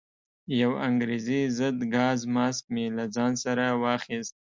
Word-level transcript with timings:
یو 0.61 0.71
انګریزي 0.87 1.41
ضد 1.57 1.79
ګاز 1.95 2.19
ماسک 2.35 2.63
مې 2.73 2.85
له 2.97 3.05
ځان 3.15 3.31
سره 3.43 3.65
واخیست. 3.83 4.35